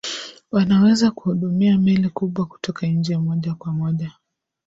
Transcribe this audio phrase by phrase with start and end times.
[0.51, 4.11] Wanaweza kuhudumia meli kubwa kutoka nje moja kwa moja